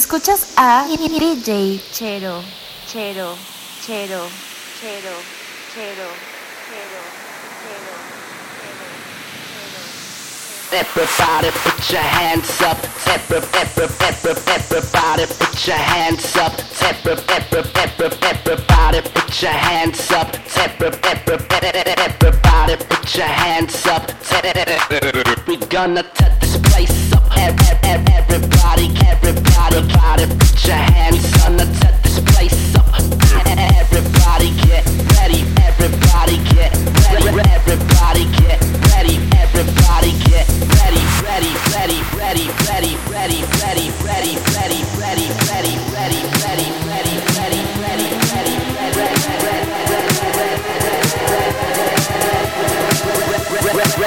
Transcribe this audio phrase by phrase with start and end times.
[0.00, 2.42] Escuchas a DJ Chero,
[2.90, 3.36] Chero,
[3.84, 4.30] Chero,
[4.80, 5.12] Chero,
[5.74, 6.08] Chero,
[6.72, 7.10] Chero.
[10.72, 12.78] Everybody put your hands up.
[13.08, 16.54] Every, every, every, everybody put your hands up.
[16.80, 20.34] Every, every, every, everybody put your hands up.
[20.56, 24.10] Every, every, everybody put your hands up.
[25.46, 27.20] We gonna set this place up.
[27.36, 29.29] Everybody, everybody,
[29.70, 31.22] everybody put your hands.
[31.38, 32.86] Gonna set this place up.
[33.78, 34.84] Everybody get
[35.16, 35.46] ready.
[35.62, 36.74] Everybody get
[37.06, 37.28] ready.
[37.50, 38.58] Everybody get
[38.90, 39.14] ready.
[39.38, 41.00] Everybody get ready.
[41.20, 47.30] Ready, ready, ready, ready, ready, ready, ready, ready, ready, ready, ready, ready, ready, ready,
[47.70, 48.46] ready, ready,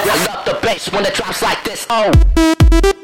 [0.06, 1.86] I love the bass when it drops like this.
[1.88, 3.03] Oh.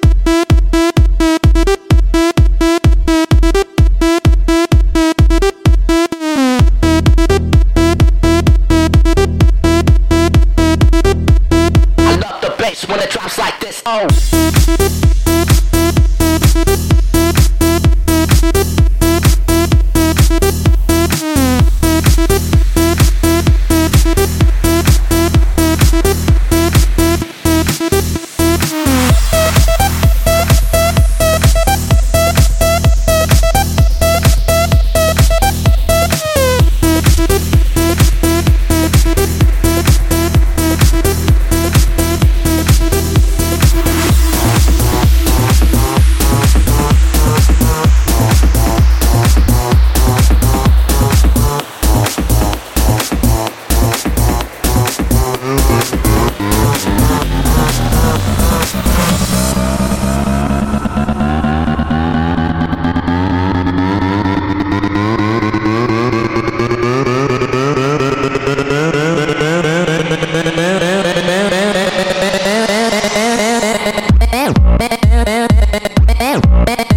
[76.20, 76.89] é, é.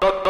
[0.00, 0.29] Doctor.